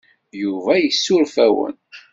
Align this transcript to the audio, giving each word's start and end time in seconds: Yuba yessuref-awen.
Yuba 0.41 0.73
yessuref-awen. 0.77 1.75